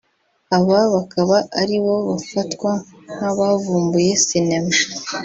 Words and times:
aba 0.57 0.79
bakaba 0.93 1.37
aribo 1.61 1.93
bafatwa 2.09 2.71
nk’abavumbuye 3.13 4.11
sinema 4.25 4.73